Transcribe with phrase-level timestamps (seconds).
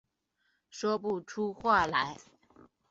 [0.71, 2.17] 说不出话来